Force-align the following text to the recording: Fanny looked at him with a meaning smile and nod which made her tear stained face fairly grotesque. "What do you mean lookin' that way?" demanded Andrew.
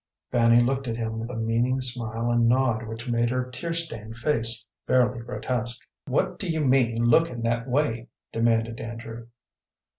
Fanny 0.31 0.63
looked 0.63 0.87
at 0.87 0.97
him 0.97 1.19
with 1.19 1.29
a 1.29 1.35
meaning 1.35 1.79
smile 1.79 2.31
and 2.31 2.49
nod 2.49 2.87
which 2.87 3.07
made 3.07 3.29
her 3.29 3.51
tear 3.51 3.71
stained 3.71 4.17
face 4.17 4.65
fairly 4.87 5.19
grotesque. 5.19 5.79
"What 6.07 6.39
do 6.39 6.49
you 6.49 6.65
mean 6.65 7.05
lookin' 7.05 7.43
that 7.43 7.67
way?" 7.69 8.07
demanded 8.31 8.79
Andrew. 8.81 9.27